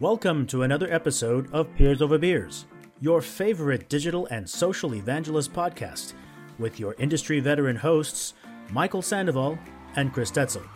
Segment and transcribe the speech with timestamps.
[0.00, 2.64] Welcome to another episode of Peers Over Beers,
[3.02, 6.14] your favorite digital and social evangelist podcast,
[6.58, 8.32] with your industry veteran hosts,
[8.70, 9.58] Michael Sandoval
[9.96, 10.66] and Chris Detzel.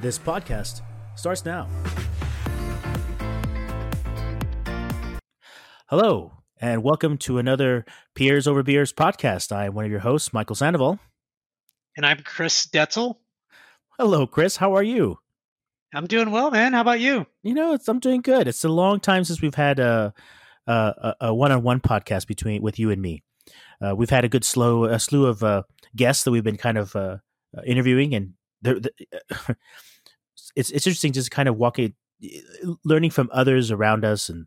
[0.00, 0.80] This podcast
[1.14, 1.68] starts now.
[5.88, 7.84] Hello, and welcome to another
[8.16, 9.52] Peers Over Beers podcast.
[9.52, 10.98] I am one of your hosts, Michael Sandoval.
[11.96, 13.18] And I'm Chris Detzel.
[14.00, 14.56] Hello, Chris.
[14.56, 15.18] How are you?
[15.92, 16.72] I'm doing well, man.
[16.72, 17.26] How about you?
[17.42, 18.48] You know, it's, I'm doing good.
[18.48, 20.14] It's a long time since we've had a
[20.66, 23.22] a, a one-on-one podcast between with you and me.
[23.80, 25.62] Uh, we've had a good slow a slew of uh,
[25.96, 27.18] guests that we've been kind of uh,
[27.66, 28.92] interviewing, and they're, they're,
[30.56, 31.94] it's it's interesting just kind of walking,
[32.84, 34.46] learning from others around us, and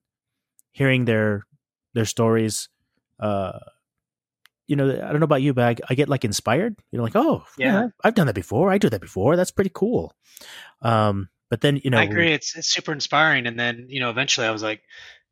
[0.71, 1.45] hearing their
[1.93, 2.69] their stories.
[3.19, 3.59] Uh,
[4.67, 6.75] you know, I don't know about you, but I, I, get like inspired.
[6.91, 7.81] You know, like, oh, yeah.
[7.81, 8.71] yeah, I've done that before.
[8.71, 9.35] I do that before.
[9.35, 10.15] That's pretty cool.
[10.81, 12.33] Um, but then you know, I agree.
[12.33, 13.47] It's it's super inspiring.
[13.47, 14.81] And then you know, eventually, I was like,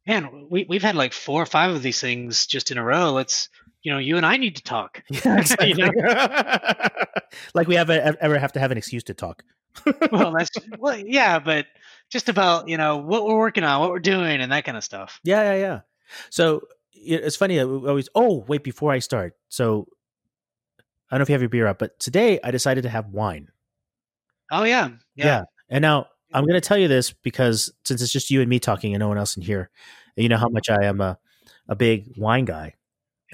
[0.08, 3.12] man, we we've had like four or five of these things just in a row.
[3.12, 3.50] Let's
[3.84, 5.04] you know, you and I need to talk.
[5.10, 5.74] Yeah, exactly.
[7.54, 9.44] like we have a, ever have to have an excuse to talk.
[10.12, 11.66] well, that's well, yeah, but
[12.10, 14.84] just about you know what we're working on, what we're doing, and that kind of
[14.84, 15.20] stuff.
[15.24, 15.80] Yeah, yeah, yeah.
[16.30, 16.62] So
[16.94, 17.60] it's funny.
[17.60, 19.36] Uh, I always oh wait before I start.
[19.50, 19.88] So
[21.10, 23.08] I don't know if you have your beer up, but today I decided to have
[23.08, 23.50] wine.
[24.52, 25.26] Oh yeah, yeah.
[25.26, 25.44] yeah.
[25.70, 28.60] And now I'm going to tell you this because since it's just you and me
[28.60, 29.70] talking and no one else in here,
[30.16, 31.18] you know how much I am a
[31.68, 32.76] a big wine guy.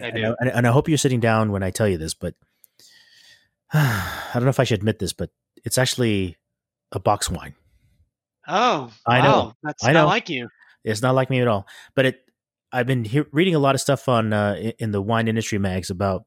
[0.01, 0.35] I do.
[0.39, 2.35] And, and I hope you're sitting down when I tell you this, but
[3.73, 5.29] I don't know if I should admit this, but
[5.65, 6.37] it's actually
[6.91, 7.55] a box wine.
[8.47, 9.27] Oh, I know.
[9.27, 9.53] Wow.
[9.63, 10.01] That's I know.
[10.01, 10.49] not like you.
[10.83, 11.67] It's not like me at all.
[11.95, 12.19] But it,
[12.71, 15.89] I've been he- reading a lot of stuff on uh, in the wine industry mags
[15.89, 16.25] about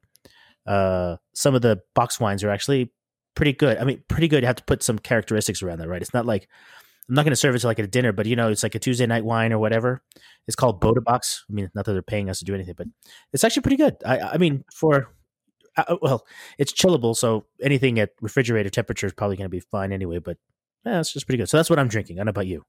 [0.66, 2.92] uh, some of the box wines are actually
[3.34, 3.78] pretty good.
[3.78, 4.42] I mean, pretty good.
[4.42, 6.02] You have to put some characteristics around that, right?
[6.02, 6.48] It's not like
[7.08, 8.62] I'm not going to serve it to like at a dinner, but you know, it's
[8.62, 10.02] like a Tuesday night wine or whatever.
[10.46, 11.44] It's called Bota Box.
[11.50, 12.86] I mean, not that they're paying us to do anything, but
[13.32, 13.96] it's actually pretty good.
[14.06, 15.08] I, I mean, for
[15.76, 16.26] uh, uh well,
[16.58, 20.18] it's chillable, so anything at refrigerator temperature is probably going to be fine anyway.
[20.18, 20.38] But
[20.84, 21.48] yeah, it's just pretty good.
[21.48, 22.16] So that's what I'm drinking.
[22.16, 22.64] I don't know about you.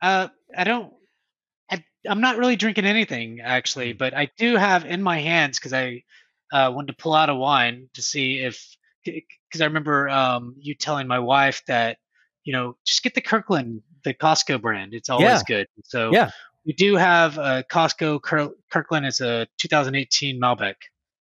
[0.00, 0.92] Uh, I don't.
[1.70, 3.98] I, am not really drinking anything actually, mm.
[3.98, 6.04] but I do have in my hands because I
[6.52, 8.76] uh, wanted to pull out a wine to see if
[9.10, 11.98] because I remember um, you telling my wife that
[12.44, 14.94] you know just get the Kirkland, the Costco brand.
[14.94, 15.42] It's always yeah.
[15.46, 15.66] good.
[15.84, 16.30] So yeah,
[16.64, 18.22] we do have a Costco
[18.70, 19.06] Kirkland.
[19.06, 20.74] It's a 2018 Malbec.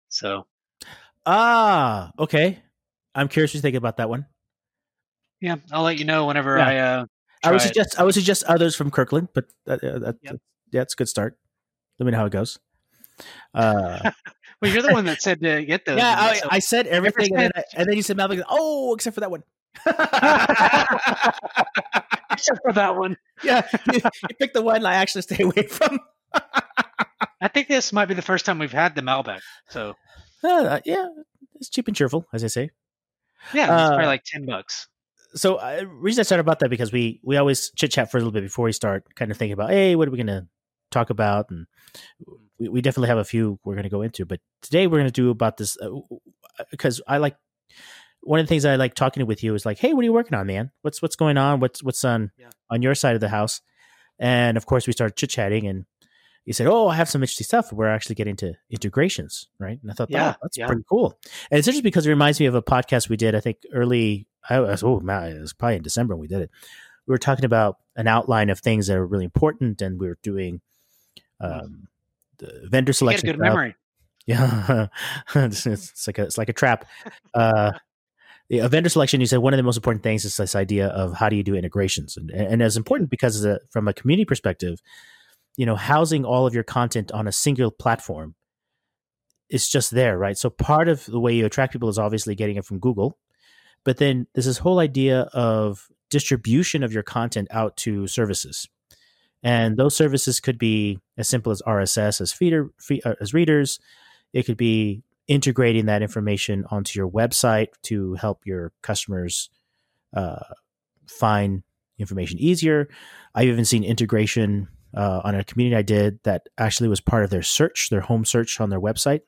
[0.08, 0.46] So
[1.26, 2.58] ah, okay.
[3.14, 4.26] I'm curious what you think about that one.
[5.40, 6.68] Yeah, I'll let you know whenever yeah.
[6.68, 6.78] I.
[6.78, 7.06] Uh,
[7.44, 8.00] I would suggest it.
[8.00, 10.36] I would suggest others from Kirkland, but that, uh, that, yep.
[10.70, 11.36] yeah, it's a good start.
[11.98, 12.58] Let me know how it goes.
[13.52, 14.10] Uh,
[14.62, 15.98] well, you're the one that said to get those.
[15.98, 18.42] Yeah, I, so I, said everything, and then, I, and then, you said Malbec.
[18.48, 19.42] Oh, except for that one.
[22.30, 23.16] except for that one.
[23.42, 25.98] Yeah, you, you picked the one I actually stay away from.
[27.40, 29.40] I think this might be the first time we've had the Malbec.
[29.68, 29.94] So,
[30.44, 31.08] uh, yeah,
[31.56, 32.70] it's cheap and cheerful, as I say.
[33.52, 34.86] Yeah, it's uh, probably like ten bucks.
[35.34, 38.20] So, uh, reason I started about that because we we always chit chat for a
[38.20, 40.46] little bit before we start, kind of thinking about, hey, what are we gonna
[40.92, 41.66] talk about, and
[42.58, 44.24] we, we definitely have a few we're going to go into.
[44.24, 45.76] But today we're going to do about this
[46.70, 47.36] because uh, I like
[48.22, 50.12] one of the things I like talking with you is like, hey, what are you
[50.12, 50.70] working on, man?
[50.82, 51.60] What's what's going on?
[51.60, 52.50] What's what's on yeah.
[52.70, 53.60] on your side of the house?
[54.18, 55.84] And of course, we started chit chatting, and
[56.44, 57.72] you said, "Oh, I have some interesting stuff.
[57.72, 60.66] We're actually getting to integrations, right?" And I thought, yeah, oh, that's yeah.
[60.66, 61.18] pretty cool.
[61.50, 63.34] And it's interesting because it reminds me of a podcast we did.
[63.34, 66.42] I think early, I was oh man, it was probably in December when we did
[66.42, 66.50] it.
[67.06, 70.18] We were talking about an outline of things that are really important, and we were
[70.22, 70.60] doing
[71.42, 71.88] um,
[72.38, 73.28] the vendor selection.
[73.28, 73.74] good memory.
[74.24, 74.86] Yeah,
[75.34, 76.86] it's, it's, like a it's like a trap.
[77.34, 77.72] Uh,
[78.52, 79.20] a vendor selection.
[79.20, 81.42] You said one of the most important things is this idea of how do you
[81.42, 84.78] do integrations, and and as important because a, from a community perspective,
[85.56, 88.36] you know, housing all of your content on a single platform
[89.50, 90.38] is just there, right?
[90.38, 93.18] So part of the way you attract people is obviously getting it from Google,
[93.84, 98.68] but then there's this whole idea of distribution of your content out to services
[99.42, 103.78] and those services could be as simple as RSS as feeder feed, uh, as readers.
[104.32, 109.50] It could be integrating that information onto your website to help your customers
[110.14, 110.40] uh,
[111.06, 111.62] find
[111.98, 112.88] information easier.
[113.34, 117.30] I've even seen integration uh, on a community I did that actually was part of
[117.30, 119.20] their search, their home search on their website.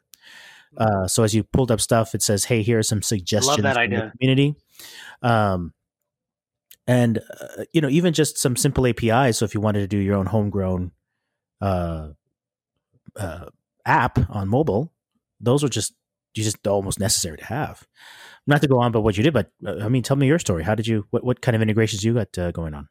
[0.77, 3.63] Uh, so as you pulled up stuff, it says, "Hey, here are some suggestions Love
[3.63, 4.13] that idea.
[4.19, 4.57] community."
[5.23, 5.73] Um,
[6.87, 9.99] and uh, you know even just some simple apis so if you wanted to do
[9.99, 10.93] your own homegrown
[11.61, 12.09] uh,
[13.17, 13.47] uh,
[13.87, 14.93] app on mobile
[15.41, 15.95] those are just
[16.35, 17.87] you just almost necessary to have
[18.47, 20.39] not to go on about what you did but uh, i mean tell me your
[20.39, 22.89] story how did you what, what kind of integrations you got uh, going on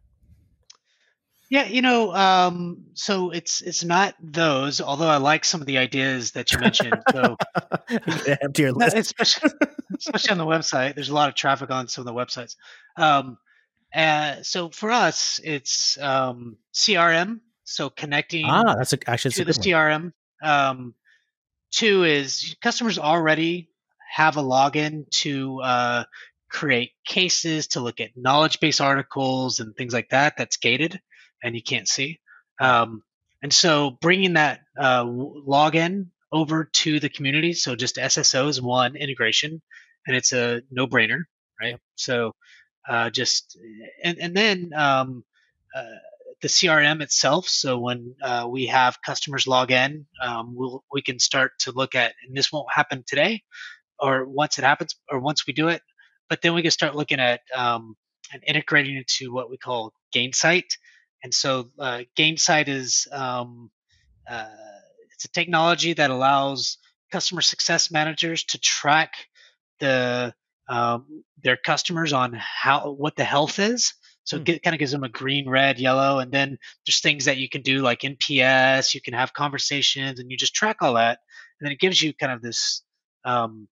[1.49, 4.81] Yeah, you know, um, so it's it's not those.
[4.81, 6.97] Although I like some of the ideas that you mentioned.
[7.11, 7.35] So,
[8.41, 8.97] Add to your list.
[8.97, 9.51] especially
[9.99, 12.55] especially on the website, there's a lot of traffic on some of the websites.
[12.97, 13.37] Um,
[13.93, 17.39] uh, so for us, it's um, CRM.
[17.65, 19.53] So connecting Ah, that's a, actually to the.
[19.53, 20.11] CRM.
[20.41, 20.95] Um,
[21.71, 23.69] two is customers already
[24.13, 26.03] have a login to uh,
[26.49, 30.35] create cases, to look at knowledge base articles and things like that.
[30.37, 30.99] That's gated
[31.43, 32.19] and you can't see.
[32.59, 33.03] Um,
[33.41, 38.95] and so bringing that uh, login over to the community, so just SSO is one
[38.95, 39.61] integration,
[40.07, 41.23] and it's a no-brainer,
[41.61, 41.77] right?
[41.95, 42.33] So
[42.87, 43.57] uh, just
[44.03, 45.23] and and then um,
[45.75, 45.83] uh,
[46.41, 47.47] the CRM itself.
[47.47, 51.95] So when uh, we have customers log in, um, we'll we can start to look
[51.95, 53.43] at, and this won't happen today,
[53.99, 55.81] or once it happens, or once we do it,
[56.29, 57.95] but then we can start looking at um,
[58.31, 60.77] and integrating into what we call Gainsight.
[61.23, 63.71] And so uh, Gainsight is um,
[64.29, 64.49] uh,
[65.13, 66.77] it's a technology that allows
[67.11, 69.13] customer success managers to track
[69.79, 70.33] the
[70.73, 73.93] um, their customers on how what the health is.
[74.23, 74.43] So Hmm.
[74.47, 77.47] it kind of gives them a green, red, yellow, and then there's things that you
[77.47, 78.95] can do like NPS.
[78.95, 81.19] You can have conversations, and you just track all that,
[81.59, 82.81] and then it gives you kind of this
[83.23, 83.67] um,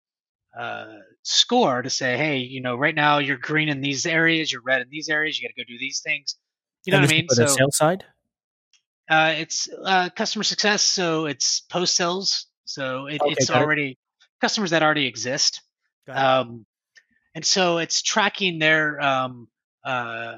[0.58, 4.62] uh, score to say, hey, you know, right now you're green in these areas, you're
[4.64, 5.40] red in these areas.
[5.40, 6.36] You got to go do these things.
[6.86, 7.30] You know and what I mean?
[7.30, 8.06] for the So sales side.
[9.10, 12.48] uh, it's uh, customer success, so it's post sales.
[12.66, 13.66] So it, Okay, it's got it.
[13.66, 13.98] already
[14.40, 15.62] customers that already exist.
[16.08, 16.66] Um,
[17.36, 19.48] and so it's tracking their um,
[19.84, 20.38] uh,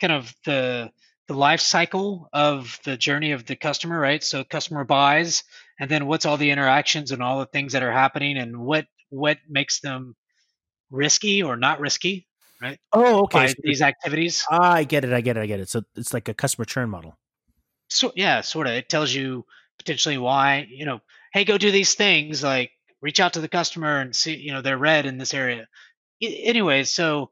[0.00, 0.90] kind of the
[1.28, 4.22] the life cycle of the journey of the customer, right?
[4.22, 5.44] So customer buys,
[5.78, 8.86] and then what's all the interactions and all the things that are happening, and what
[9.10, 10.16] what makes them
[10.90, 12.26] risky or not risky,
[12.60, 12.78] right?
[12.92, 13.48] Oh, okay.
[13.48, 14.44] So these activities.
[14.50, 15.12] I get it.
[15.12, 15.40] I get it.
[15.40, 15.68] I get it.
[15.68, 17.16] So it's like a customer churn model.
[17.88, 18.74] So yeah, sort of.
[18.74, 19.44] It tells you
[19.78, 21.00] potentially why you know,
[21.32, 22.42] hey, go do these things.
[22.42, 25.66] Like reach out to the customer and see, you know, they're red in this area.
[26.22, 27.30] Anyways, so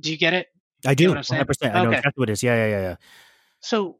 [0.00, 0.48] do you get it?
[0.86, 1.04] I do.
[1.04, 1.38] know what One I'm saying?
[1.38, 1.74] hundred percent.
[1.74, 1.98] I know Okay.
[1.98, 2.42] exactly what it is.
[2.42, 2.96] Yeah, yeah, yeah, yeah.
[3.60, 3.98] So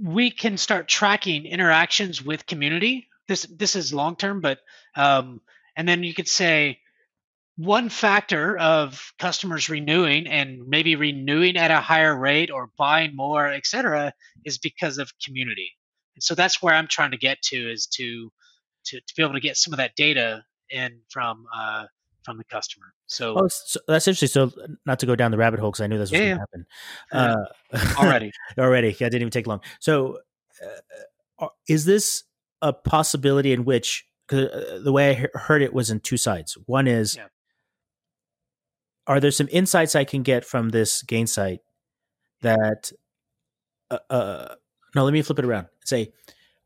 [0.00, 3.08] we can start tracking interactions with community.
[3.28, 4.60] This this is long term, but
[4.96, 5.40] um,
[5.76, 6.80] and then you could say
[7.56, 13.48] one factor of customers renewing and maybe renewing at a higher rate or buying more,
[13.48, 14.12] et cetera,
[14.44, 15.70] is because of community.
[16.14, 18.30] And so that's where I'm trying to get to is to
[18.86, 21.84] to, to be able to get some of that data in from uh,
[22.26, 22.92] from the customer.
[23.06, 24.28] So Oh, so that's interesting.
[24.50, 24.52] So,
[24.84, 26.66] not to go down the rabbit hole because I knew this was Yeah, going to
[27.12, 27.26] yeah.
[27.30, 27.46] happen.
[27.72, 29.60] Uh, already, already, yeah, it didn't even take long.
[29.80, 30.18] So,
[31.40, 32.24] uh, is this
[32.60, 36.16] a possibility in which 'cause, uh, the way I he- heard it was in two
[36.18, 36.58] sides?
[36.66, 37.28] One is, Yeah.
[39.06, 41.60] are there some insights I can get from this Gainsight
[42.42, 42.92] that?
[43.90, 44.54] Uh, uh,
[44.94, 45.68] no, let me flip it around.
[45.84, 46.12] Say,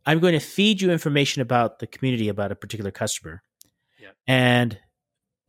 [0.06, 3.42] I'm going to feed you information about the community about a particular customer,
[3.98, 4.12] Yeah.
[4.26, 4.78] and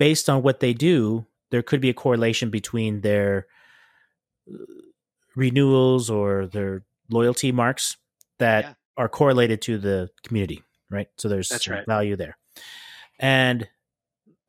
[0.01, 3.45] based on what they do, there could be a correlation between their
[4.51, 4.57] uh,
[5.36, 7.98] renewals or their loyalty marks
[8.39, 8.74] that Yeah.
[8.98, 11.07] are correlated to the community, right?
[11.19, 11.86] So there's That's right.
[11.86, 12.36] value there.
[13.19, 13.68] And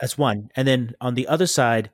[0.01, 0.49] that's one.
[0.57, 1.91] And then on the other side,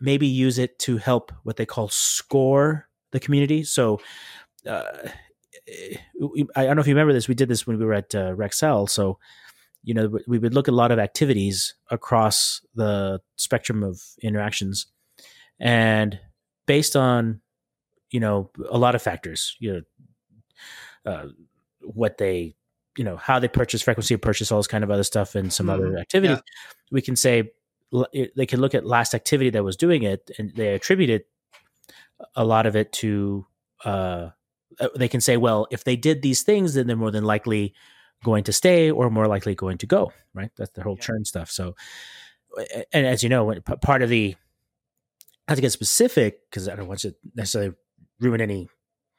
[0.00, 3.62] maybe use it to help what they call score the community.
[3.62, 4.00] So
[4.66, 4.82] uh,
[6.56, 7.28] I don't know if you remember this.
[7.28, 8.90] We did this when we were at uh, Rexel.
[8.90, 9.18] So
[9.82, 14.86] you know we would look at a lot of activities across the spectrum of interactions,
[15.60, 16.18] and
[16.66, 17.40] based on
[18.10, 21.26] you know a lot of factors, you know uh,
[21.80, 22.54] what they
[22.96, 25.52] you know how they purchase, frequency of purchase, all this kind of other stuff, and
[25.52, 26.00] some other Mhm.
[26.00, 26.36] activities.
[26.38, 26.72] Yeah.
[26.90, 27.52] We can say
[28.36, 31.24] they can look at last activity that was doing it, and they attributed
[32.34, 33.46] a lot of it to.
[33.84, 34.30] Uh,
[34.80, 37.74] uh, they can say, well, if they did these things, then they're more than likely
[38.24, 40.12] going to stay or more likely going to go.
[40.34, 40.50] Right?
[40.56, 41.02] That's the whole Yeah.
[41.04, 41.50] churn stuff.
[41.50, 41.74] So,
[42.92, 44.36] and as you know, when, part of the
[45.48, 47.74] not to get specific because I don't want to necessarily
[48.20, 48.68] ruin any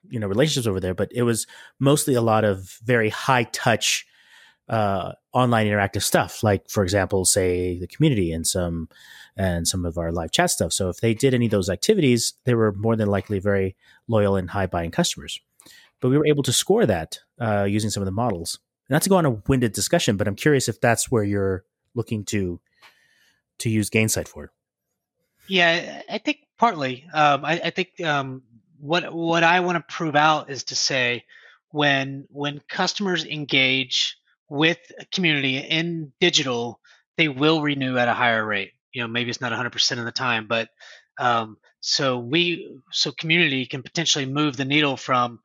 [0.10, 1.48] you know relationships over there, but it was
[1.80, 4.06] mostly a lot of very high touch
[4.70, 8.88] uh, online interactive stuff, like for example, say the community and some
[9.36, 10.74] and some of our live chat stuff.
[10.74, 13.76] So if they did any of those activities, they were more than likely very
[14.08, 15.40] loyal and high buying customers.
[16.00, 18.60] But we were able to score that uh, using some of the models.
[18.90, 21.64] Not to go on a winded discussion, but I'm curious if that's where you're
[21.96, 22.60] looking to
[23.60, 24.52] to use Gainsight for.
[25.48, 27.06] Yeah, I think partly.
[27.14, 28.44] Um, I, I think um,
[28.80, 31.26] what what I want to prove out is to say
[31.72, 34.18] when when customers engage
[34.50, 36.80] with a community in digital,
[37.18, 38.72] they will renew at a higher rate.
[38.94, 40.70] You know, maybe it's not 100% of the time, but
[41.20, 45.40] um, so we so community can potentially move the needle from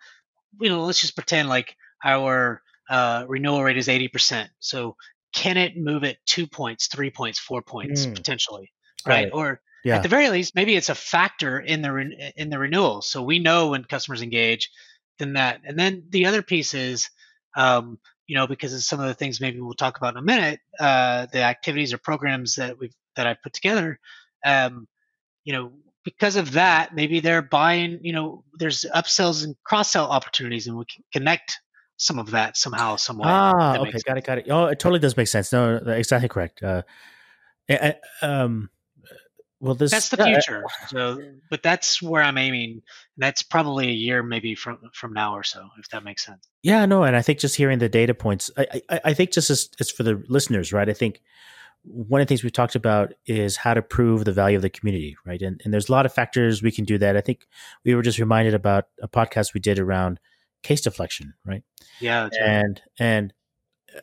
[0.60, 4.96] you know let's just pretend like our uh, renewal rate is 80% so
[5.32, 8.14] can it move it two points three points four points Mm.
[8.14, 8.72] potentially
[9.04, 9.30] Got right?
[9.32, 9.96] or Yeah.
[9.96, 13.02] at the very least maybe it's a factor in the re- in the renewal.
[13.02, 14.70] So we know when customers engage
[15.18, 15.60] then that.
[15.64, 17.10] And then the other piece is
[17.56, 20.22] um, you know because of some of the things maybe we'll talk about in a
[20.22, 23.98] minute uh, the activities or programs that we've that I've put together
[24.44, 24.88] um,
[25.44, 25.72] you know
[26.04, 30.76] because of that maybe they're buying you know there's upsells and cross sell opportunities and
[30.76, 31.58] we can connect
[31.96, 34.46] some of that somehow some way Ah, okay, got it, got it.
[34.50, 35.52] Oh, it totally does make sense.
[35.52, 36.62] No, exactly correct.
[36.62, 36.82] Uh,
[37.68, 38.70] eh, um,
[39.60, 42.82] well, this that's the eh, future so but that's where i'm aiming
[43.16, 46.86] that's probably a year maybe from from now or so if that makes sense Yeah,
[46.86, 49.68] no, and I think just hearing the data points, I, I, I think just as
[49.78, 50.88] it's for the listeners, right?
[50.88, 51.20] I think
[51.82, 54.70] one of the things we've talked about is how to prove the value of the
[54.70, 55.42] community, right?
[55.42, 57.18] And and there's a lot of factors we can do that.
[57.18, 57.46] I think
[57.84, 60.18] we were just reminded about a podcast we did around
[60.64, 61.62] case deflection, right?
[62.00, 62.49] yeah that's right.
[62.49, 63.35] And and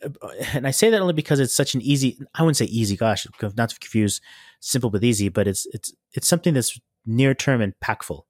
[0.03, 2.17] uh, and I say that only because it's such an easy.
[2.35, 2.95] I wouldn't say easy.
[2.95, 4.21] Gosh, not to confuse
[4.59, 8.21] simple with easy, but it's it's it's something that's near term and impactful.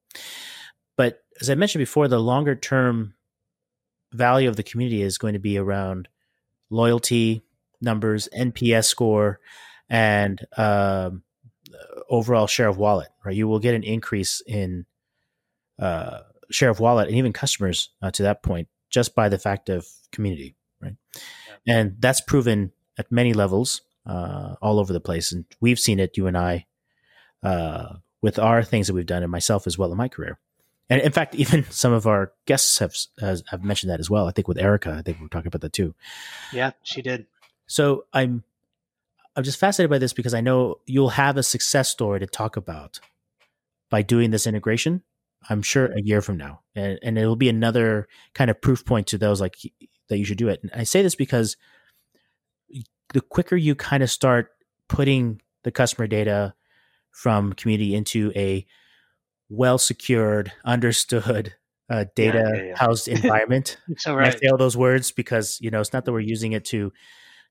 [0.98, 3.14] But as I mentioned before, the longer term
[4.14, 6.08] value of the community is going to be around
[6.70, 7.44] loyalty
[7.80, 9.40] numbers, NPS score,
[9.90, 11.24] and um,
[12.10, 13.10] overall share of wallet.
[13.26, 14.86] Right, you will get an increase in
[15.80, 19.70] uh, share of wallet and even customers uh, to that point just by the fact
[19.70, 20.56] of community.
[20.82, 20.96] Right,
[21.68, 26.18] and that's proven at many levels uh, all over the place, and we've seen it.
[26.18, 26.66] You and I.
[27.44, 30.38] Uh, with our things that we've done, and myself as well in my career,
[30.92, 34.28] and in fact, even some of our guests have has, have mentioned that as well.
[34.28, 35.96] I think with Erica, I think we are talking about that too.
[36.54, 37.26] yeah she did
[37.66, 38.44] So I'm
[39.36, 42.58] I'm just fascinated by this because I know you'll have a success story to talk
[42.58, 43.00] about
[43.90, 45.04] by doing this integration.
[45.50, 49.08] I'm sure a year from now, and and it'll be another kind of proof point
[49.08, 49.56] to those like
[50.10, 50.60] that you should do it.
[50.62, 51.58] And I say this because
[53.14, 54.50] the quicker you kind of start
[54.88, 56.54] putting the customer data
[57.12, 58.66] from community into a
[59.50, 61.56] well secured, understood
[61.90, 62.74] uh, data yeah, yeah.
[62.78, 66.06] housed environment, so and I right say all those words because you know it's not
[66.06, 66.92] that we're using it to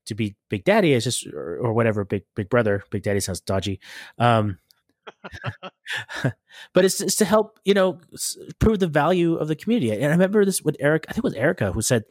[0.06, 0.94] to be Big Daddy.
[0.94, 2.82] It's just or, or whatever Big Big Brother.
[2.90, 3.80] Big Daddy sounds dodgy,
[4.18, 4.58] um,
[6.72, 8.00] but it's, it's to help you know
[8.58, 9.90] prove the value of the community.
[9.92, 11.06] And I remember this with Eric.
[11.08, 12.04] I think it was Erica who said,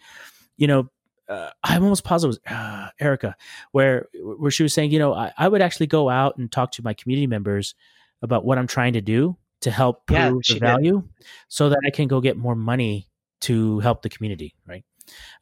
[0.57, 0.89] you know.
[1.27, 3.35] Uh, I'm almost positive it was uh, Erica,
[3.71, 6.71] where where she was saying, you know, I, I would actually go out and talk
[6.71, 7.75] to my community members
[8.23, 10.65] about what I'm trying to do to help prove Yeah, the she did.
[10.65, 11.03] value,
[11.47, 13.09] so that I can go get more money
[13.41, 14.83] to help the community, right?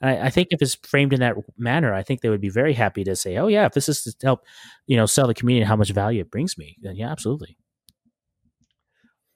[0.01, 2.49] And I, I think if it's framed in that manner, I think they would be
[2.49, 4.41] very happy to say, "Oh yeah, if this is to help,
[4.85, 7.57] you know, sell the community how much value it brings me, then yeah, absolutely."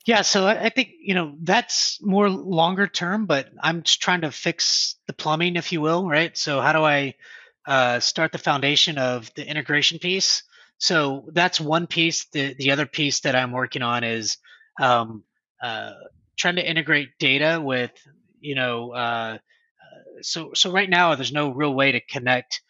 [0.05, 4.21] Yeah, so I I think you know that's more longer term, but I'm just trying
[4.21, 6.35] to fix the plumbing, if you will, right?
[6.35, 7.15] So how do I
[7.67, 10.43] uh, start the foundation of the integration piece?
[10.79, 12.25] So that's one piece.
[12.25, 14.37] The the other piece that I'm working on is
[14.79, 15.23] um,
[15.61, 15.93] uh,
[16.37, 17.91] trying to integrate data with
[18.39, 18.91] you know.
[18.91, 19.37] Uh,
[20.21, 22.61] so so right now there's no real way to connect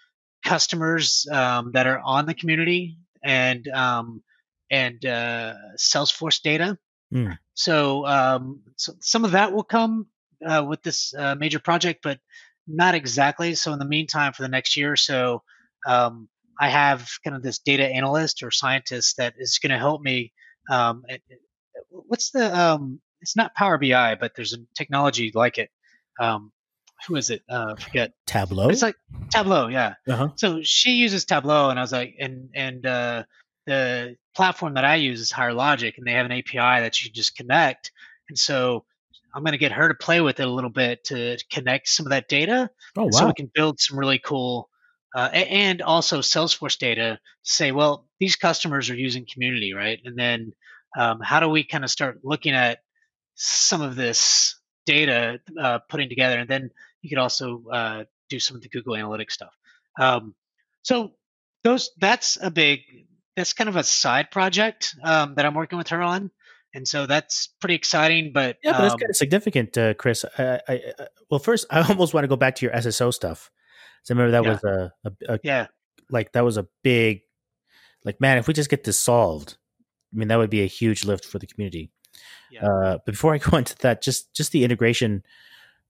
[0.43, 4.23] customers um, that are on the community and um,
[4.69, 6.77] and uh, Salesforce data.
[7.13, 7.37] Mm.
[7.53, 10.07] So, um, so some of that will come
[10.45, 12.19] uh, with this uh, major project, but
[12.67, 13.53] not exactly.
[13.55, 15.43] So in the meantime, for the next year or so,
[15.85, 16.29] um,
[16.59, 20.31] I have kind of this data analyst or scientist that is going to help me.
[20.69, 21.41] Um, it- it-
[21.89, 22.57] what's the?
[22.57, 25.69] Um, it's not Power BI, but there's a technology like it.
[26.19, 26.51] Um,
[27.07, 27.43] who is it?
[27.49, 28.13] Uh, I forget.
[28.25, 28.69] Tableau.
[28.69, 28.95] It's like
[29.29, 29.95] Tableau, yeah.
[30.07, 30.29] uh-huh.
[30.35, 33.23] So she uses Tableau, and I was like, and and uh,
[33.65, 37.09] the platform that I use is Higher Logic, and they have an API that you
[37.09, 37.91] can just connect.
[38.29, 38.85] And so
[39.33, 42.05] I'm going to get her to play with it a little bit to connect some
[42.05, 44.69] of that data, Oh so we can build some really cool,
[45.15, 49.99] uh, and also Salesforce data say, well, these customers are using Community, right?
[50.05, 50.53] And then
[50.97, 52.79] um, how do we kind of start looking at
[53.35, 54.55] some of this
[54.85, 56.71] data uh, putting together, and then
[57.01, 59.53] you could also uh, do some of the Google Analytics stuff.
[59.99, 60.35] Um,
[60.83, 61.11] so
[61.63, 62.81] those that's a big
[63.35, 66.31] that's kind of a side project um, that I'm working with her on,
[66.73, 68.31] and so that's pretty exciting.
[68.33, 70.25] But Yeah, but that's um, kind of significant, uh, Chris.
[70.37, 73.51] I, I, I, well, first, I almost want to go back to your SSO stuff.
[74.03, 74.51] So I remember that Yeah.
[74.51, 75.67] was a, a, a yeah,
[76.09, 77.21] like that was a big,
[78.03, 79.57] like man, if we just get this solved,
[80.13, 81.91] I mean, that would be a huge lift for the community.
[82.51, 82.65] Yeah.
[82.65, 85.23] Uh, but before I go into that, just just the integration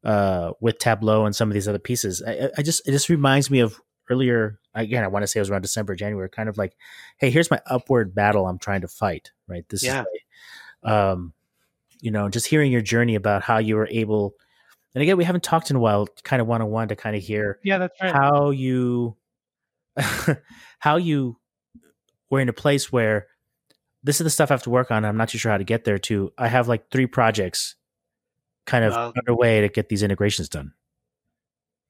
[0.04, 3.50] uh, with Tableau and some of these other pieces, I, I- just it just reminds
[3.50, 3.80] me of
[4.10, 4.60] earlier.
[4.74, 6.78] Again, I want to say it was around December, January, kind of like,
[7.18, 9.32] hey, here's my upward battle I'm trying to fight.
[9.48, 10.02] Right, this Yeah.
[10.04, 11.34] is um,
[12.00, 14.34] you know, just hearing your journey about how you were able.
[14.96, 17.16] And again, we haven't talked in a while, kind of one on one to kind
[17.16, 18.12] of hear yeah, that's right.
[18.14, 19.16] how you
[20.80, 21.38] how you
[22.30, 23.28] were in a place where
[24.03, 25.05] this is the stuff I have to work on.
[25.05, 26.00] I'm not too sure how to get there.
[26.00, 27.75] To I have like three projects
[28.65, 30.74] kind of Well- underway to get these integrations done.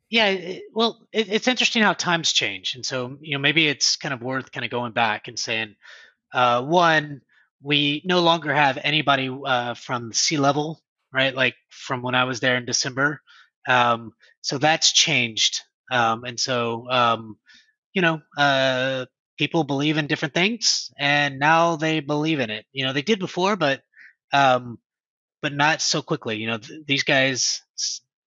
[0.10, 3.96] Yeah, it, well, it, it's interesting how times change, and so you know maybe it's
[3.96, 5.78] kind of worth kind of going back and saying,
[6.34, 7.22] uh, one,
[7.62, 10.82] we no longer have anybody uh, from C-level,
[11.14, 11.34] right?
[11.34, 13.22] Like from when I was there in December,
[13.70, 17.38] um, so that's changed, um, and so um,
[17.94, 19.06] you know, uh,
[19.42, 22.64] people believe in different things, and now they believe in it.
[22.74, 23.82] You know, they did before, but
[24.32, 24.78] um,
[25.42, 26.38] but not so quickly.
[26.38, 27.64] You know, th- these guys,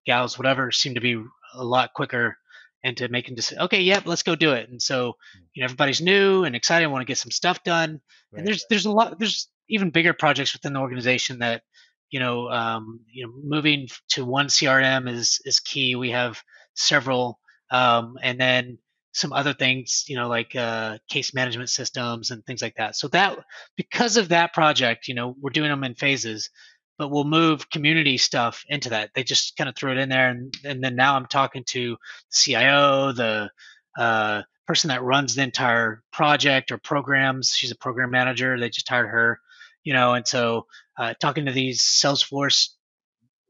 [0.04, 1.23] gals, whatever, seem to be
[1.54, 2.37] a lot quicker
[2.83, 3.62] into making decisions.
[3.66, 4.68] Okay, yep, let's go do it.
[4.68, 5.12] And so,
[5.54, 8.00] you know, everybody's new and excited, want to get some stuff done.
[8.37, 11.62] And there's there's a lot there's even bigger projects within the organization that
[12.11, 15.94] you know um, you know moving to one CRM is is key.
[15.94, 16.42] We have
[16.75, 17.38] several,
[17.71, 18.78] um, and then
[19.14, 22.97] some other things, you know, like uh, case management systems and things like that.
[22.97, 23.38] So that
[23.76, 26.50] because of that project, you know, we're doing them in phases
[26.99, 29.11] but we'll move community stuff into that.
[29.14, 31.90] They just kind of threw it in there, and and then now I'm talking to
[31.92, 31.97] the
[32.33, 33.50] CIO, the
[33.99, 37.50] uh, person that runs the entire project or programs.
[37.50, 38.59] She's a program manager.
[38.59, 39.40] They just hired her,
[39.83, 40.66] you know, and so
[40.99, 42.71] uh, talking to these Salesforce,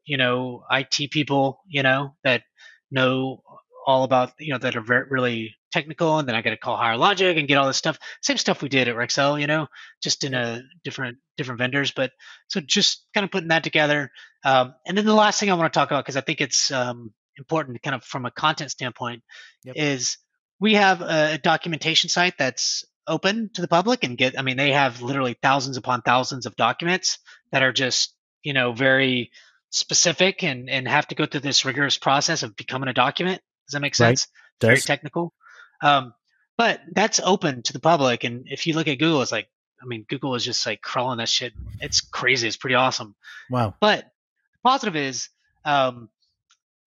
[0.04, 2.42] you know, IT people, you know, that
[2.90, 3.42] know
[3.86, 6.76] all about, you know, that are very, really technical, and then I got to call
[6.76, 7.98] Higher Logic and get all this stuff.
[8.22, 9.66] Same stuff we did at Rexel, you know,
[10.02, 12.12] just in a different different vendors, but
[12.48, 14.10] so just kind of putting that together.
[14.44, 16.70] Um, and then the last thing I want to talk about, because I think it's
[16.70, 19.22] um, important kind of from a content standpoint,
[19.64, 19.76] Yep.
[19.76, 20.18] is
[20.60, 24.72] we have a documentation site that's open to the public and get, I mean, they
[24.72, 27.18] have literally thousands upon thousands of documents
[27.50, 29.30] that are just, you know, very
[29.70, 33.42] specific and, and have to go through this rigorous process of becoming a document.
[33.66, 34.18] Does that make Right.
[34.18, 34.28] sense?
[34.60, 35.34] Very Does technical.
[35.82, 36.14] Um,
[36.56, 38.24] but that's open to the public.
[38.24, 39.48] And if you look at Google, it's like,
[39.82, 41.52] I mean, Google is just like crawling that shit.
[41.80, 42.46] It's crazy.
[42.46, 43.14] It's pretty awesome.
[43.50, 43.74] wow.
[43.80, 45.28] But the positive is
[45.64, 46.08] um,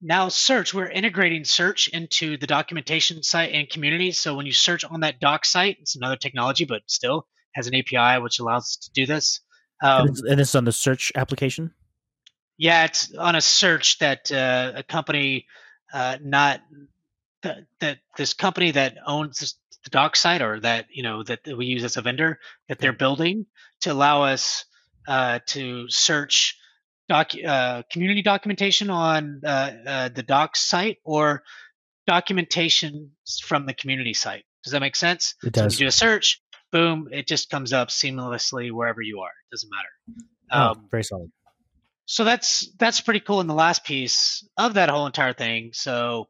[0.01, 4.11] now search, we're integrating search into the documentation site and community.
[4.11, 7.75] So when you search on that doc site, it's another technology, but still has an
[7.75, 9.41] API which allows us to do this.
[9.83, 11.73] Um, and, this, and this is on the search application.
[12.57, 15.45] yeah, it's on a search that uh, a company,
[15.93, 16.61] uh, not
[17.43, 21.65] that, that this company that owns the doc site or that you know that we
[21.65, 23.45] use as a vendor that they're building
[23.81, 24.65] to allow us
[25.07, 26.57] uh, to search
[27.07, 31.43] doc uh, community documentation on uh, uh, the doc site or
[32.05, 33.11] documentation
[33.43, 34.43] from the community site.
[34.63, 35.35] Does that make sense?
[35.43, 35.79] It So does.
[35.79, 39.29] you do a search, boom, it just comes up seamlessly wherever you are.
[39.29, 40.25] It doesn't matter.
[40.51, 41.31] Oh, Um, very solid.
[42.07, 46.27] So that's that's pretty cool in the last piece of that whole entire thing so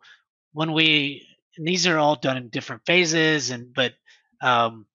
[0.52, 3.94] when we and these are all done in different phases and but
[4.42, 4.86] um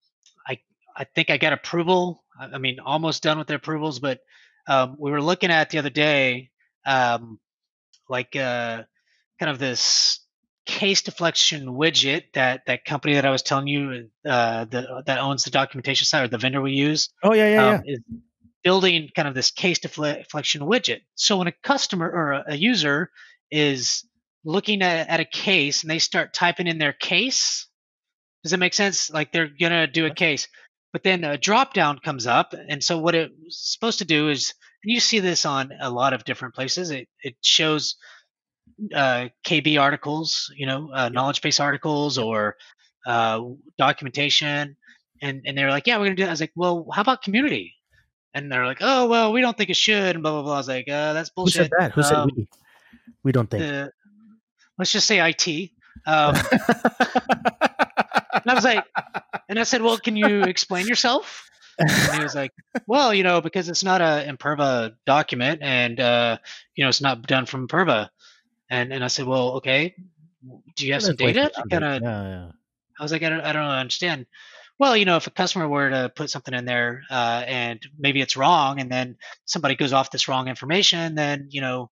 [0.47, 0.59] i
[0.97, 4.21] i think i got approval i, mean almost done with the approvals but
[4.69, 6.51] um we were looking at the other day
[6.85, 7.39] um
[8.09, 8.83] like uh
[9.39, 10.19] kind of this
[10.67, 15.45] case deflection widget that that company that i was telling you uh the, that owns
[15.45, 17.75] the documentation site or the vendor we use Oh yeah, yeah, yeah.
[17.77, 18.01] um, is
[18.65, 21.01] building kind of this case deflection widget.
[21.15, 23.11] So when a customer or a, a user
[23.51, 24.05] is
[24.45, 27.67] looking at, at a case and they start typing in their case,
[28.43, 29.11] does that make sense?
[29.11, 30.49] Like they're gonna do a case,
[30.93, 33.33] but then a drop down comes up, and so what it's
[33.73, 36.91] supposed to do is, and you see this on a lot of different places.
[36.91, 37.97] It it shows
[38.95, 42.57] uh, KB articles, you know, uh, knowledge base articles or
[43.07, 43.41] uh,
[43.79, 44.77] documentation,
[45.21, 46.31] and and they're like, yeah, we're gonna do that.
[46.31, 47.75] I was like, well, how about community?
[48.35, 50.55] And they're like, oh well, we don't think it should, and blah blah blah.
[50.55, 51.63] I was like, uh, that's Who bullshit.
[51.65, 51.93] said that?
[51.93, 52.49] Who said Um, we?
[53.25, 53.63] We don't think.
[53.63, 53.93] the-
[54.79, 55.71] let's just say IT.
[56.07, 56.35] Um,
[57.23, 58.85] and I was like,
[59.49, 61.49] and I said, well, can you explain yourself?
[61.79, 62.53] And he was like,
[62.87, 66.39] well, you know, because it's not a Imperva document, and uh,
[66.75, 68.09] you know, it's not done from Imperva.
[68.71, 69.95] And and I said, well, okay,
[70.77, 72.49] do you have some data kind of Yeah, yeah.
[72.99, 74.27] I was like, I don't, I don't understand.
[74.83, 78.21] Well, you know, if a customer were to put something in there uh, and maybe
[78.21, 81.89] it's wrong, and then somebody goes off this wrong information, then you know,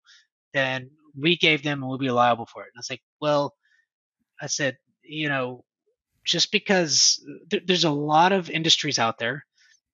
[0.53, 2.71] then we gave them and we'll be liable for it.
[2.73, 3.55] And I was like, well,
[4.41, 5.63] I said, you know,
[6.25, 9.45] just because th- there's a lot of industries out there,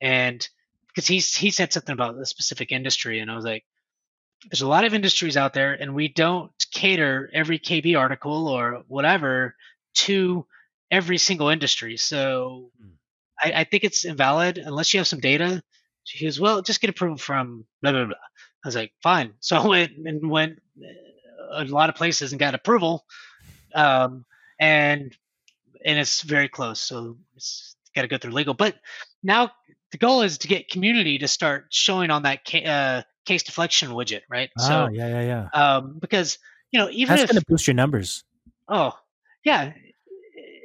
[0.02, 0.50] and
[0.88, 3.64] because he's he said something about a specific industry, and I was like,
[4.50, 8.82] there's a lot of industries out there, and we don't cater every KB article or
[8.88, 9.54] whatever
[9.98, 10.48] to
[10.92, 11.98] every single industry.
[11.98, 12.94] So Hmm.
[13.44, 15.62] I, I think it's invalid unless you have some data.
[16.06, 18.16] He goes, well, just get approval from blah blah blah.
[18.64, 19.34] I was like, fine.
[19.40, 23.06] So I went and went uh, a lot of places and got approval,
[23.76, 24.26] um,
[24.60, 25.16] and
[25.86, 26.82] and it's very close.
[26.82, 28.54] So it's got to go through legal.
[28.54, 28.76] But
[29.24, 29.52] now
[29.92, 33.90] the goal is to get community to start showing on that ca- uh, case deflection
[33.90, 34.50] widget, right?
[34.58, 35.22] Ah, so yeah, yeah,
[35.54, 35.76] yeah.
[35.78, 36.38] um, because
[36.72, 38.24] you know even That's if going to boost your numbers.
[38.70, 38.94] oh
[39.44, 39.74] yeah,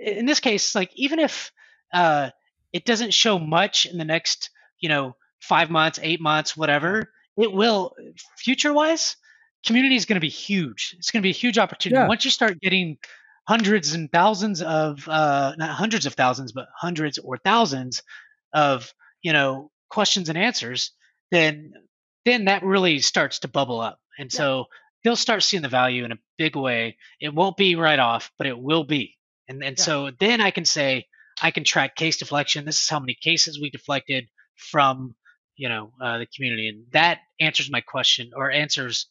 [0.03, 1.53] in this case, like even if
[1.93, 2.31] uh,
[2.73, 7.53] it doesn't show much in the next you know five months, eight months, whatever, it
[7.53, 7.95] will
[8.39, 9.17] future wise.
[9.67, 10.95] Community is going to be huge.
[10.99, 12.09] It's going to be a huge opportunity Yeah.
[12.09, 12.99] once you start getting
[13.49, 18.03] hundreds and thousands of uh, not hundreds of thousands, but hundreds or thousands
[18.53, 20.91] of you know questions and answers.
[21.31, 21.73] Then
[22.25, 24.67] then that really starts to bubble up, and so
[25.05, 26.97] they'll start seeing the value in a big way.
[27.21, 29.17] It won't be right off, but it will be.
[29.49, 29.85] And and Yeah.
[29.85, 31.07] so then I can say
[31.41, 32.65] I can track case deflection.
[32.65, 35.15] This is how many cases we deflected from
[35.57, 39.07] you know uh, the community, and that answers my question or answers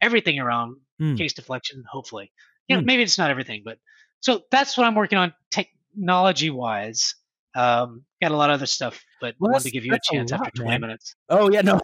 [0.00, 1.14] everything around Hmm.
[1.14, 1.84] case deflection.
[1.90, 2.32] Hopefully,
[2.68, 2.86] you know Hmm.
[2.86, 3.78] maybe it's not everything, but
[4.20, 7.14] so that's what I'm working on technology wise.
[7.54, 10.10] Um, got a lot of other stuff, but Well, wanted to give you a that's
[10.10, 10.80] a chance after 20 man.
[10.82, 11.14] minutes.
[11.28, 11.80] Oh yeah, no,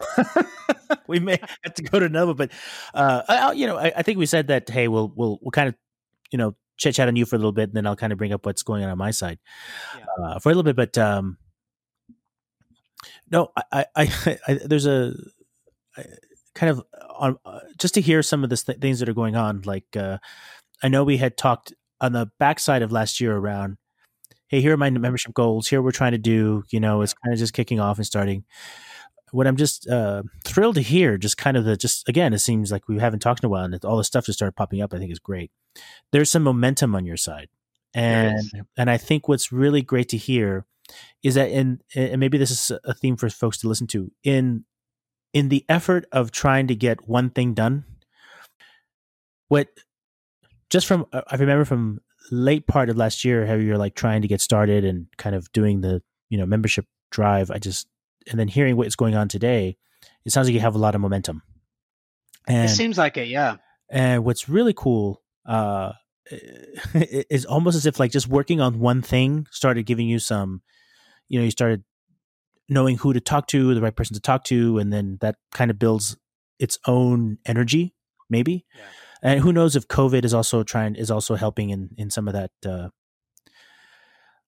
[1.07, 2.51] we may have to go to another, but
[2.93, 4.69] uh, I, you know, I, I think we said that.
[4.69, 5.75] Hey, we'll we'll we'll kind of
[6.31, 8.17] you know chit chat on you for a little bit, and then I'll kind of
[8.17, 9.39] bring up what's going on on my side
[9.97, 10.05] Yeah.
[10.25, 10.75] uh, for a little bit.
[10.75, 11.37] But um,
[13.29, 15.13] no, I, I, I, there's a
[15.97, 16.05] I-
[16.55, 16.83] kind of
[17.17, 19.61] on uh, just to hear some of the th- things that are going on.
[19.65, 20.17] Like uh,
[20.81, 23.77] I know we had talked on the backside of last year around.
[24.47, 25.67] Hey, here are my membership goals.
[25.67, 26.63] Here we're trying to do.
[26.69, 28.43] You know, it's kind of just kicking off and starting
[29.33, 32.71] what I'm just uh, thrilled to hear, just kind of the just again, it seems
[32.71, 34.93] like we haven't talked in a while, and all the stuff just started popping up.
[34.93, 35.51] I think is great.
[36.11, 37.49] There's some momentum on your side,
[37.95, 38.39] and
[38.77, 40.65] and I think what's really great to hear
[41.23, 44.65] is that in and maybe this is a theme for folks to listen to in
[45.33, 47.85] in the effort of trying to get one thing done.
[49.47, 49.69] What
[50.69, 54.21] just from uh, I remember from late part of last year how you're like trying
[54.21, 57.49] to get started and kind of doing the you know membership drive.
[57.49, 57.87] I just
[58.29, 59.77] and then hearing what's going on today,
[60.25, 61.41] it sounds like you have a lot of momentum.
[62.47, 63.57] And, It seems like it, yeah.
[63.89, 65.93] and what's really cool uh,
[66.93, 70.61] is almost as if like just working on one thing started giving you some,
[71.29, 71.83] you know, you started
[72.69, 75.71] knowing who to talk to, the right person to talk to, and then that kind
[75.71, 76.17] of builds
[76.59, 77.93] its own energy,
[78.29, 78.65] maybe.
[78.75, 78.83] Yeah.
[79.21, 82.33] And who knows if COVID is also trying is also helping in in some of
[82.33, 82.89] that uh,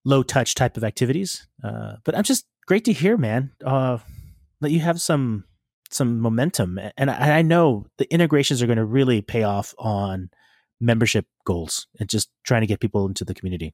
[0.03, 1.47] low touch type of activities.
[1.63, 3.99] Uh, but I'm just great to hear, man, uh,
[4.61, 5.45] that you have some
[5.91, 10.29] some momentum, and I, I know the integrations are going to really pay off on
[10.79, 13.73] membership goals and just trying to get people into the community.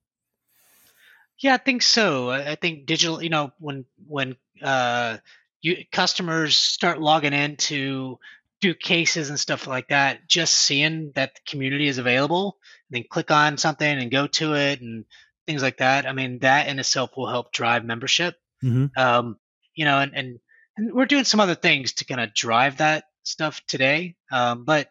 [1.40, 2.30] Yeah, I think so.
[2.30, 5.18] I think digital, you know, when when uh,
[5.62, 8.20] you customers start logging in to
[8.60, 12.58] do cases and stuff like that, just seeing that the community is available,
[12.90, 15.06] and then click on something and go to it and
[15.48, 16.06] things like that.
[16.06, 18.36] I mean, that in itself will help drive membership.
[18.64, 18.86] Mm-hmm.
[19.02, 19.38] Um,
[19.76, 20.40] you know, and, and
[20.78, 24.16] and we're doing some other things to kind of drive that stuff today.
[24.32, 24.90] Um, but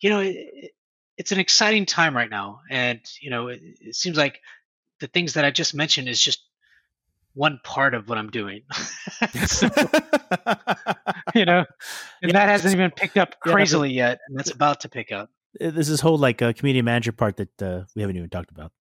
[0.00, 0.70] you know, it, it-
[1.18, 4.40] it's an exciting time right now, and you know, it, it seems like
[5.00, 6.40] the things that I just mentioned is just
[7.34, 8.62] one part of what I'm doing.
[9.46, 9.68] So,
[11.34, 11.64] you know,
[12.22, 15.12] and Yeah, that hasn't even picked up yeah, crazily yet, and that's about to pick
[15.12, 15.30] up.
[15.60, 18.72] This is whole like uh, community manager part that uh, we haven't even talked about.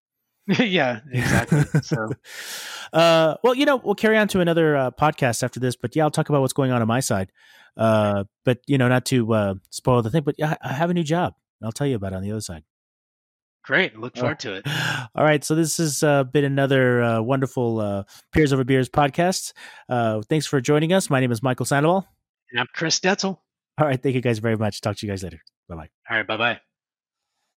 [0.59, 1.63] yeah, exactly.
[1.83, 2.09] So
[2.93, 6.03] uh, well, you know, we'll carry on to another uh, podcast after this, but yeah,
[6.03, 7.31] I'll talk about what's going on on my side.
[7.77, 10.89] Uh, but you know, not to uh, spoil the thing, but yeah, I I have
[10.89, 11.35] a new job.
[11.63, 12.63] I'll tell you about it on the other side.
[13.63, 13.95] great.
[13.97, 14.65] Look forward to it.
[15.15, 19.53] All right, so this has uh, been another uh, wonderful uh, Peers Over Beers podcast.
[19.87, 21.09] Uh, thanks for joining us.
[21.09, 22.07] My name is Michael Sandoval.
[22.51, 23.37] And I'm Chris Detzel.
[23.77, 24.81] All right, thank you guys very much.
[24.81, 25.39] Talk to you guys later.
[25.69, 25.89] Bye bye.
[26.09, 26.70] All right, bye bye.